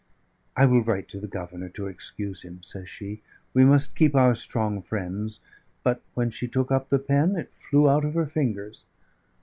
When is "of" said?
8.03-8.15